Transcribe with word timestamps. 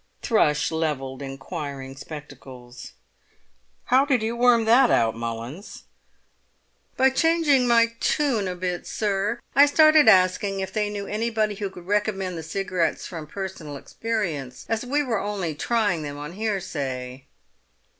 Thrush 0.23 0.71
levelled 0.71 1.21
inquiring 1.21 1.95
spectacles. 1.95 2.93
"How 3.83 4.03
did 4.03 4.23
you 4.23 4.35
worm 4.35 4.65
that 4.65 4.89
out, 4.89 5.13
Mullins?" 5.15 5.83
"By 6.97 7.11
changing 7.11 7.67
my 7.67 7.93
tune 7.99 8.47
a 8.47 8.55
bit, 8.55 8.87
sir. 8.87 9.39
I 9.55 9.67
started 9.67 10.07
asking 10.07 10.59
if 10.59 10.73
they 10.73 10.89
knew 10.89 11.05
anybody 11.05 11.53
who 11.53 11.69
could 11.69 11.85
recommend 11.85 12.35
the 12.35 12.41
cigarettes 12.41 13.05
from 13.05 13.27
personal 13.27 13.77
experience, 13.77 14.65
as 14.67 14.83
we 14.83 15.03
were 15.03 15.19
only 15.19 15.53
trying 15.53 16.01
them 16.01 16.17
on 16.17 16.31
hearsay." 16.33 17.27